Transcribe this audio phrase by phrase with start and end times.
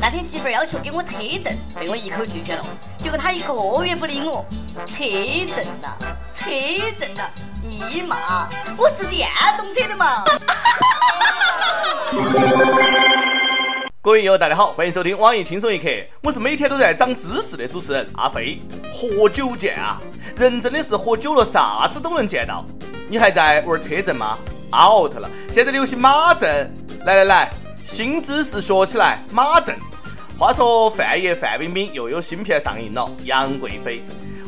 [0.00, 2.64] 那天媳妇儿要求给我车证，被我一口拒绝了。
[2.98, 3.54] 结果他一个
[3.84, 4.44] 月不理我，
[4.84, 5.96] 车证呐，
[6.36, 6.50] 车
[7.00, 7.22] 证呐，
[7.62, 10.24] 尼玛，我是电动车的嘛！
[14.02, 15.88] 各位友，大家好，欢迎收听网易轻松一刻，
[16.22, 18.60] 我是每天都在长知识的主持人阿飞。
[18.92, 20.02] 喝酒见啊，
[20.36, 22.64] 人真的是喝酒了，啥子都能见到。
[23.08, 24.36] 你还在玩车证吗
[24.72, 26.48] ？out 了，现在流行马证。
[27.06, 27.63] 来来来。
[27.84, 29.76] 新知识学起来，马正。
[30.38, 33.98] 话说范爷范冰冰又有新片上映了，《杨贵妃》。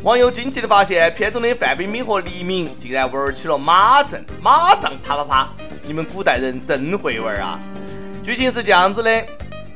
[0.03, 5.49] 网友惊奇的发现，片中的范冰冰和黎明竟然玩起了马正，马上啪啪啪！
[5.83, 7.61] 你们古代人真会玩啊！
[8.23, 9.11] 剧情是这样子的。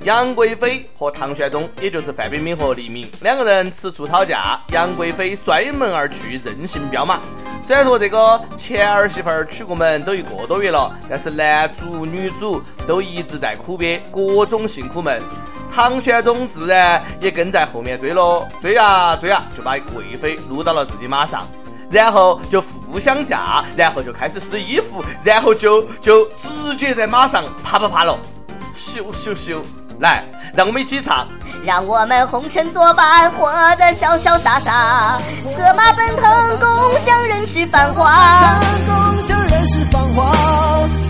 [0.04, 7.20] 杨贵妃和唐玄宗，也就是范冰冰和黎明两个人吃醋吵架，杨贵妃摔门而去，任性飙马。
[7.62, 15.23] 虽然说这个前儿媳妇儿娶过门都一个多月了，但是男主女主都一直在苦憋，各种性苦闷。
[15.70, 21.46] 唐玄宗自然也跟在后面追喽，追啊追啊，就把贵妃撸到了自己马上，
[21.90, 28.18] 然后就互相嫁，然后就开始撕衣服，然后就就直接在马上啪啪啪了，
[28.74, 29.62] 咻咻咻。
[30.01, 31.29] 来，让我们一起唱。
[31.62, 35.18] 让我们红尘作伴，活得潇潇洒洒，
[35.54, 38.59] 策马奔腾，共享人世繁华。
[38.87, 40.32] 共享人世繁华，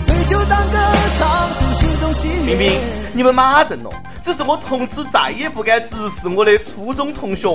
[0.09, 0.79] 对酒当歌，
[1.17, 2.57] 唱出心中喜悦。
[2.57, 2.81] 明明
[3.15, 3.91] 你们马正了，
[4.23, 7.49] 只是我从此再也不敢直视我的初中同学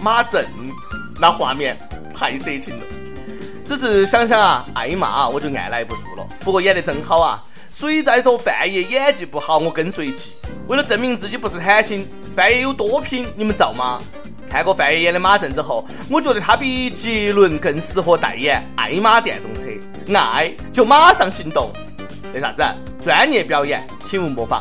[0.00, 0.42] 马正，
[1.20, 1.76] 那画面
[2.14, 2.86] 太色情了。
[3.62, 6.26] 只是想想啊，挨骂我就按耐不住了。
[6.40, 7.42] 不过演得真好啊。
[7.78, 9.58] 谁在说范爷演技不好？
[9.58, 10.32] 我跟随气。
[10.66, 14.02] 为了证明自己不是贪心，范爷有多拼，你们造吗？
[14.50, 19.68] 看过范爷演的马震之后，我觉得他比杰伦更适合代言爱玛电动车。
[20.12, 21.72] 爱就马上行动。
[22.34, 22.64] 那啥子？
[23.00, 24.60] 专业表演，请勿模仿。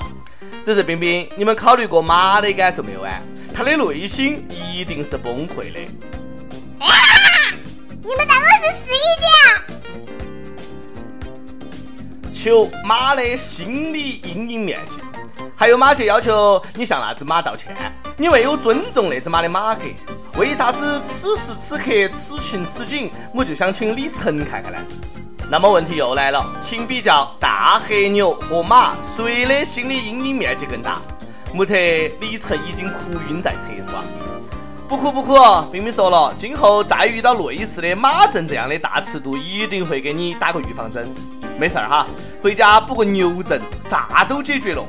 [0.64, 3.20] 只是冰冰，你们考虑过马的感受没有啊？
[3.52, 5.80] 他的内心一定是崩溃的。
[8.04, 9.28] 你们当我是司仪的？
[12.48, 15.02] 求马的心理阴影面积，
[15.54, 17.76] 还有马些要求你向那只马道歉，
[18.16, 19.82] 你没有尊重那只马的马格。
[20.38, 21.84] 为啥子此时此刻
[22.18, 24.80] 此情此景，我就想请李晨看看呢？
[25.52, 31.02] 那么问题又来了，请比较大黑牛和马，谁的心理阴影面积更大？
[31.52, 34.02] 目测李晨已经哭晕在厕所。
[34.88, 35.34] 不哭不哭，
[35.70, 41.14] 冰冰说了，今后再遇到类似的马震这样的大尺度，一定会给你打个预防针。
[41.60, 42.06] 没事儿哈，
[42.42, 43.60] 回家补个牛证，
[43.90, 44.86] 啥都解决了。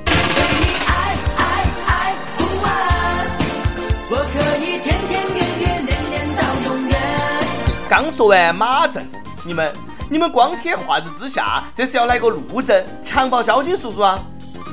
[7.89, 9.03] 刚说完马证，
[9.45, 9.73] 你们
[10.11, 14.19] 你们光天化日之下，这是要来个路证，强暴交警叔叔啊？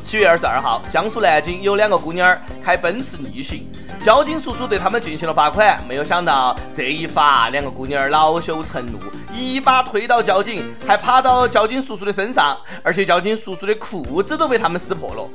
[0.03, 3.65] 七月二十二号，江苏南京有两个姑娘开奔驰逆行，
[4.03, 5.79] 交警叔叔对他们进行了罚款。
[5.87, 8.99] 没有想到这一罚，两个姑娘恼羞成怒，
[9.33, 15.27] 一把推倒交警，还爬到交警叔叔的身上，而且交警叔叔的裤子都被他们撕破了。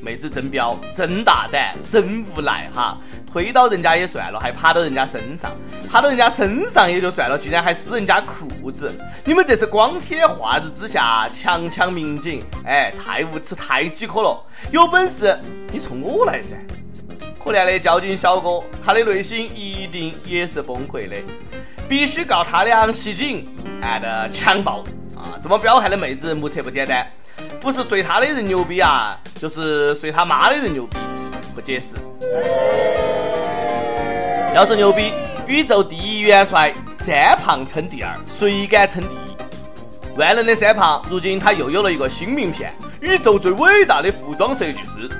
[0.00, 2.98] 妹子真彪，真大胆，真无赖哈！
[3.30, 5.52] 推倒人家也算了，还爬到人家身上，
[5.90, 8.92] 爬到人家身上也就算了，竟然还撕人家裤子！
[9.24, 14.38] 你们这是光天化日之下强抢民警，哎，太无耻，太饥渴了！
[14.70, 15.38] 有本事
[15.72, 16.63] 你冲我来噻！
[17.44, 21.16] 可怜的交警小哥，他的内心一定也是崩溃的，
[21.86, 23.46] 必须告他俩袭警
[23.82, 24.82] ，and 强暴
[25.14, 25.36] 啊！
[25.42, 27.06] 这么彪悍的妹子，目测不简单，
[27.60, 30.96] 不是随他的人牛逼啊，就是随他妈的人牛逼，
[31.54, 31.96] 不解释。
[34.54, 35.12] 要说牛逼，
[35.46, 40.16] 宇宙第一元帅三胖称第二，谁敢称第一？
[40.16, 45.10] 万能的三胖，如今他又有了一个新名片——宇宙最伟大的服装设计师。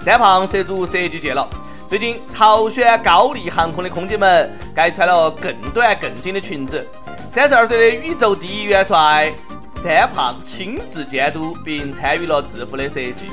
[0.00, 1.46] 三胖涉足设计界了。
[1.94, 6.84] 最近，朝鲜高丽航空的空姐们该穿了更短更紧的裙子。
[7.30, 9.32] 三十二岁的宇宙第一元帅
[9.80, 13.30] 三胖亲自监督并参与了制服的设计。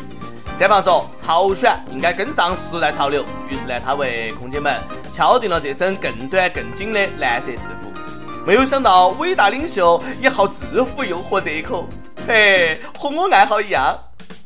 [0.55, 4.79] 三胖说：“朝鲜应该跟上时代潮流。”于是呢，他为空姐们
[5.11, 7.91] 敲定了这身更短更紧的蓝色制服。
[8.45, 11.87] 没有想到，伟大领袖也好制服诱惑这一口，
[12.27, 13.97] 嘿，和我爱好一样。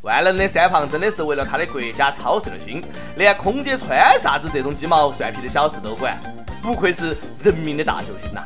[0.06, 2.80] 万能的三胖真的是为了他的国家操碎了心，
[3.16, 6.20] 连空姐穿啥子这种鸡毛蒜皮的小事都管。
[6.62, 8.44] 不愧是人民的大救星呐！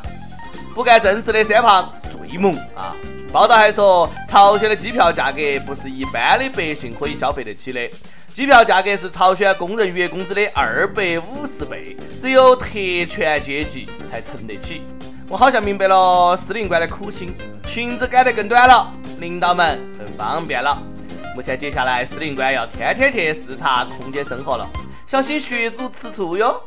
[0.74, 2.96] 不干正事的三胖最猛啊！
[3.30, 7.90] 报道还说，朝鲜的机票价格不是一般的百姓可以消费得起的，
[8.32, 12.70] 机票价格是朝鲜工人月工资的二百五十倍，只有特
[13.06, 14.82] 权阶级才撑得起。
[15.28, 17.34] 我好像明白了司令官的苦心，
[17.66, 20.82] 裙子改得更短了，领导们更方便了。
[21.34, 24.68] 目前接下来司令官要天天去视察空间生活了，
[25.06, 26.60] 小心学主吃醋哟。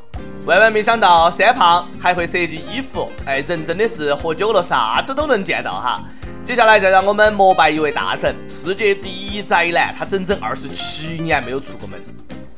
[0.45, 6.03] 万万没想到三胖还会设计衣服，哎，人真的是喝酒了啥子都能见到哈。
[6.45, 12.01] 接下来再让我们膜拜一位大神，世界第一宅男，他整整二十七年没有出过门。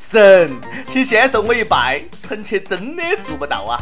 [0.07, 0.55] 神，
[0.87, 3.81] 请先送我一拜，臣妾真的做不到啊！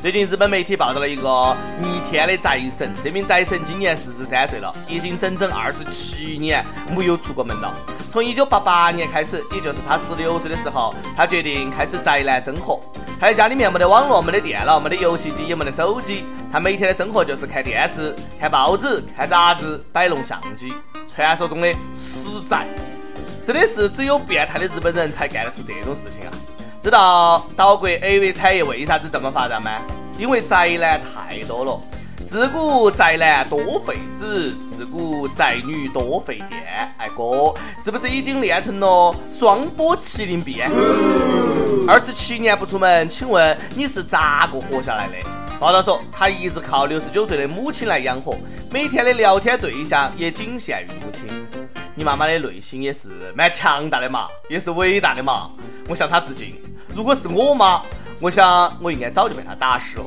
[0.00, 6.64] 最近日本媒体报道了一个逆天的宅神，这名宅神今年四十三岁了，已经整整二十七年
[6.96, 7.74] 没有出过门了。
[8.12, 12.80] 从一九八八年开始，也就是他十六岁的时候，他决定开始宅男生活。
[13.18, 16.24] 他在家里面没得网络，没得电脑，没得游戏机，也没得手机。
[16.52, 20.72] 他每天的生活就是看电视、看报纸、看杂志、摆弄相机，
[21.12, 22.68] 传说中的死宅。
[23.44, 26.30] 真的是只有变态的日本人才干得出这种事情啊！
[26.80, 29.70] 知道岛国 AV 产业为啥子这么发达吗？
[30.18, 31.80] 因为宅男太多了。
[32.24, 36.60] 自古宅男多废纸，自古宅女多费电。
[36.96, 40.60] 哎哥，是不是已经练成了双波麒麟臂？
[41.86, 45.14] 二十七年不出门，请问你是咋个活下来的？
[45.60, 48.36] 报道说，他一直靠六十九岁的母亲来养活，
[48.70, 51.65] 每天的聊天对象也仅限于母亲。
[51.98, 55.50] 你妈妈的内心也是蛮强大的嘛，也是伟大的嘛。
[55.88, 56.54] 我向她致敬。
[56.94, 57.82] 如果是我妈，
[58.20, 60.04] 我想我应该早就被她打死了。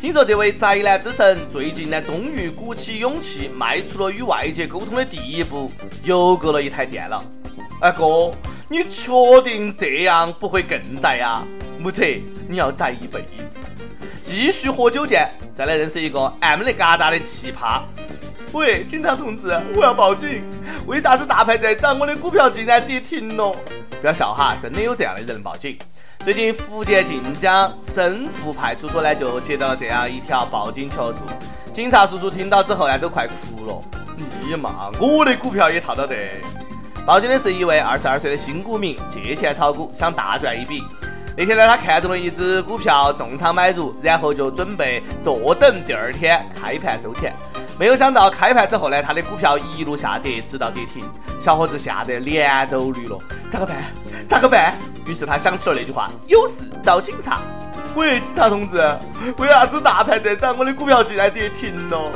[0.00, 5.70] 听说这位宅男之神最近呢，终于鼓起勇气迈出了与外界沟通的第一步，
[6.02, 7.22] 邮购了一台电脑。
[7.80, 8.32] 哎哥，
[8.68, 9.12] 你确
[9.44, 11.46] 定这样不会更宅呀？
[11.78, 12.04] 目测
[12.48, 13.60] 你要宅一辈子。
[14.20, 17.82] 继续喝酒见，再来认识一个 M 的嘎达的奇葩。
[18.52, 20.42] 喂，警察同志，我要报警！
[20.84, 23.54] 为啥子大盘在涨，我的股票竟然跌停了？
[24.00, 25.78] 不要笑哈，真的有这样的人报警。
[26.24, 31.20] 最近福建晋江深沪派出所呢就接到了这样一条报警求助，
[31.72, 33.80] 警察叔叔听到之后呢都快哭了。
[34.16, 36.16] 你妈，我的股票也套到的。
[37.06, 40.82] 报警的是一位二十二岁的新股民，借钱炒股想大赚一笔。
[41.36, 47.32] 那天呢，他看中了一只股票，重仓买入，然后就准备坐等第二天开盘收钱。
[47.80, 51.02] 没有想到开盘之后呢，他的股票一路下跌，直到跌停。
[51.40, 53.18] 小伙子吓得脸都绿了，
[53.48, 53.78] 咋个办？
[54.28, 54.74] 咋个办？
[55.06, 57.40] 于是他想起了那句话：有事找警察。
[57.94, 58.76] 喂，警察同志，
[59.38, 62.12] 为啥子大盘在涨，我的股票竟然跌停了？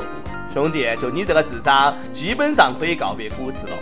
[0.53, 3.73] 兄弟，就你这个智商，基本上可以告别股市了。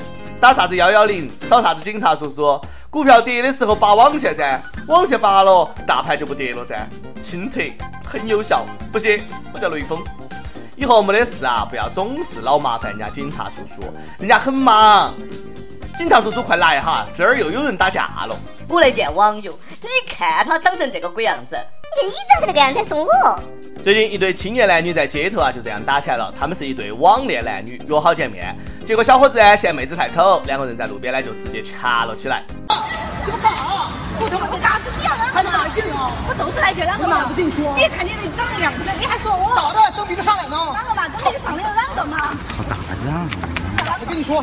[0.41, 1.29] 打啥子幺幺零？
[1.51, 2.61] 找啥子警察叔叔？
[2.91, 6.89] 股票跌的时候拔网线噻，网线拔了，大盘就不跌了噻。
[7.21, 7.61] 清澈，
[8.05, 8.65] 很有效。
[8.93, 10.01] 不信，我叫雷锋。
[10.77, 13.83] 以后没得事啊，不要总是老麻烦人家警察叔叔，
[14.19, 15.15] 人家很忙。
[15.95, 18.35] 警察叔叔快来哈，这儿又有人打架了。
[18.69, 23.43] 我来见网友，你看他长成这个鬼样子，你看你长成这个样子还说我？
[23.83, 32.45] 最近一对青年男女在街头啊就这样打起来了，他们是一对网恋男女，约好见面，结果小伙子呢嫌妹子太丑，两个人在路边呢就直接掐了起来。
[33.29, 33.93] 有啊！
[34.19, 36.11] 我他妈你啥子你要让他来劲啊！
[36.27, 37.31] 我就是来接两个嘛！
[37.37, 39.55] 你看你这长的样子，你还说我？
[39.55, 40.57] 咋的蹬鼻子上脸呢。
[40.73, 42.17] 两个嘛，蹬鼻子上脸有两个嘛。
[42.57, 43.27] 好打架！
[44.01, 44.43] 我跟你说，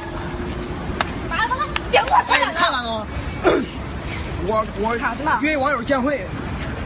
[1.29, 2.53] 妈把他电话摔了。
[2.53, 3.05] 看完了。
[4.47, 4.95] 我我
[5.41, 6.25] 约网友见会，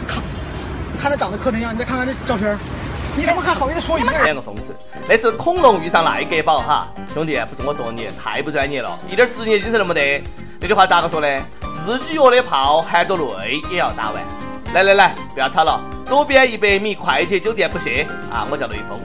[0.08, 0.22] 看，
[1.00, 2.58] 看他长得磕碜样，你再看看这照片，
[3.16, 4.24] 你他妈还好意思说人家？
[4.24, 4.76] 两个疯子，
[5.08, 10.24] 那是恐龙遇上赖格宝哈，兄弟，不是我说你，太不专业了，一点职业精神都没得。
[10.60, 11.28] 这句话咋个说呢？
[11.86, 14.24] 自己约的炮，含着泪也要打完。
[14.74, 15.82] 来来来，不要吵了。
[16.08, 18.48] 左边一百米，快捷酒店不谢啊！
[18.50, 19.00] 我叫雷锋。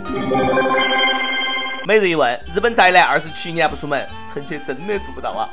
[1.87, 5.49] 每日一问：日本宅男二十七年不出门，臣妾真的做不到啊！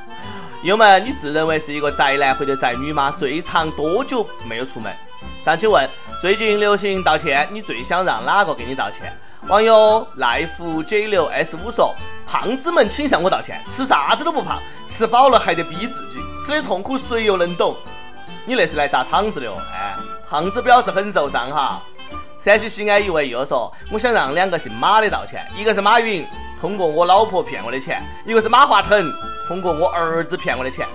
[0.63, 3.13] 友们，你自认为是一个宅男或者宅女吗？
[3.17, 4.93] 最长多久没有出门？
[5.41, 5.87] 上期问：
[6.21, 9.11] 最近流行道歉，你最想让哪个给你道歉？
[9.47, 16.19] 网友赖福 J 六 S 五说：胖子们请向我道歉，吃啥子都不胖，吃饱了还得逼自己。
[16.45, 17.75] 吃的痛苦谁又能懂？
[18.45, 19.57] 你那是来砸场子的哦！
[19.73, 19.95] 哎，
[20.29, 21.81] 胖子表示很受伤哈。
[22.39, 26.23] 山西西安一位又说：“我想让两个姓马的道歉，一个是马云，
[26.59, 29.11] 通过我老婆骗我的钱；一个是马化腾，
[29.47, 30.85] 通过我儿子骗我的钱。”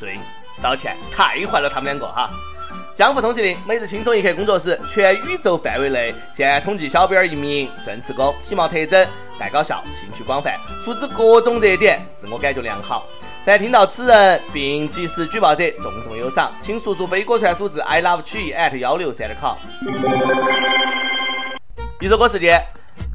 [0.00, 0.18] 对，
[0.62, 2.30] 道歉太坏了他们两个哈。
[2.94, 9.06] 江湖通缉令，每日轻松一刻工作室，全宇宙范围内现统计小编一名，正式工，体貌特征
[9.38, 10.54] 带搞笑，兴趣广泛，
[10.84, 13.06] 熟知各种热点，自我感觉良好。
[13.44, 19.56] 凡听到此人并及时举报者，重重有赏，请速速飞鸽传书至 i love 曲艺 at 幺六三点 com。
[22.00, 22.60] 一首歌时间，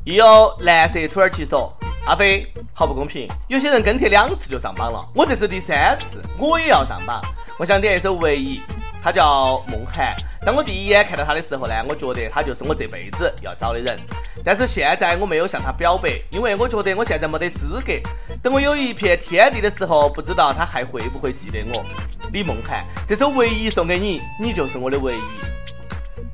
[0.05, 1.71] 亦有蓝色土耳其说
[2.07, 7.21] ：“阿飞，好不公平，有些人跟帖两次就上榜了，我这是第三次，我也要上榜。
[7.59, 8.59] 我想点一首《唯一》。”
[9.03, 10.15] 他叫梦涵。
[10.45, 13.99] 当我第一眼看到他的时候呢，我觉得他就是我这辈子要找的人。
[14.45, 17.93] 但是现在我没有向他表白，因为我觉得我现在没得资格。
[18.41, 21.85] 等我有一片天地的时候，不知道他还会不会记得我。
[22.31, 25.21] 李梦涵，这首《唯一》送给你，你就是我的唯一。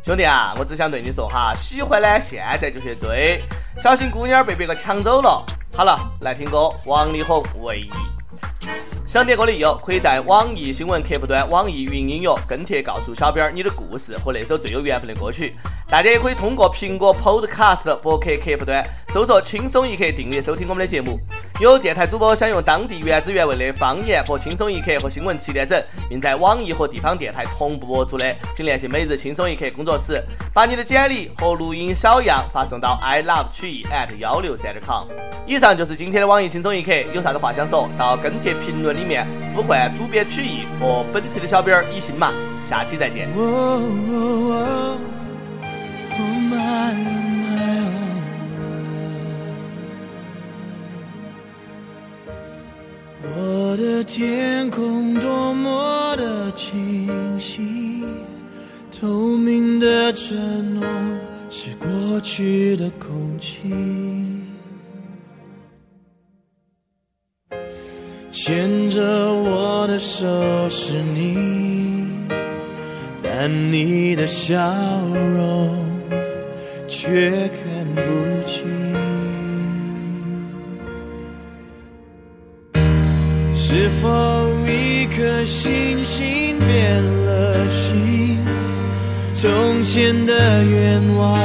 [0.03, 3.43] 兄弟啊，我只想对你说哈，喜欢呢，现在就去追，
[3.81, 5.45] 小心姑娘被别个抢走了。
[5.75, 7.89] 好了，来听歌，王力宏《唯一》。
[9.09, 15.55] 想点歌的友可以在网易新闻客户端、网易云音乐跟帖告诉小编你的故事和那首最有缘分的歌曲。
[15.87, 21.19] 大家也可以通过苹果 Podcast 博客客户端搜索“轻松一刻”订阅收听我们的节目。
[21.59, 30.23] 有电台主播想用当地原汁原味的方言播《轻松一刻》和新闻七点整，并在网易和地方电台同步播出的，请联系每日轻松一刻工作室，
[30.53, 35.05] 把你的简历和录音小样发送到 i love 曲艺 at 幺六三点 com。
[35.45, 42.31] 以上就是今天的网易轻松一刻，有啥子话想说到跟帖评论里面呼唤主编曲艺和本期的小编一心嘛，
[42.65, 43.27] 下期再见。
[54.11, 58.03] 天空多么的清晰，
[58.91, 60.83] 透明的承诺
[61.47, 63.71] 是过去的空气，
[68.31, 70.25] 牵着我的手
[70.69, 72.07] 是你，
[73.21, 74.57] 但你的笑
[75.05, 75.85] 容
[76.87, 78.67] 却看不清。
[84.01, 88.39] 否一颗星星变了心？
[89.31, 91.37] 从前的愿望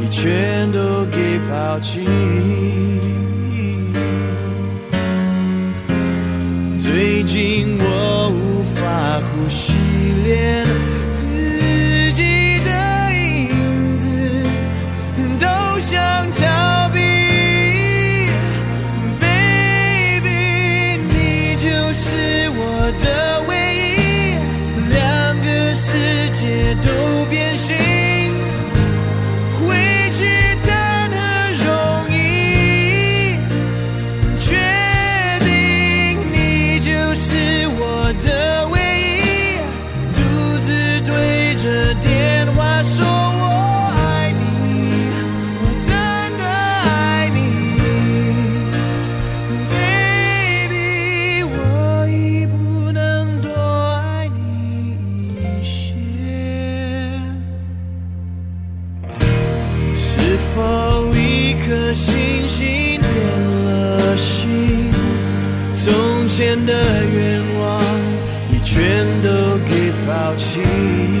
[0.00, 2.06] 你全都给抛弃。
[6.78, 9.77] 最近我无法呼吸，
[66.38, 67.82] 前的愿望
[68.48, 71.17] 你全都给抛弃。